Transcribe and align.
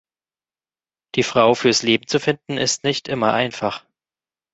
Die 1.13 1.21
Frau 1.21 1.53
fürs 1.53 1.83
Leben 1.83 2.07
zu 2.07 2.19
finden 2.19 2.57
ist 2.57 2.83
nicht 2.83 3.07
immer 3.07 3.33
einfach. 3.33 3.85